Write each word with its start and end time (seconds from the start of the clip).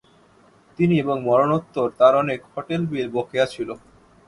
তিনি 0.79 0.93
এবং 0.99 1.17
মরণোত্তর 1.27 1.87
তার 1.99 2.13
অনেক 2.15 2.39
হোটেল 2.53 2.81
বিল 2.91 3.07
বকেয়া 3.15 3.45
ছিল। 3.45 3.69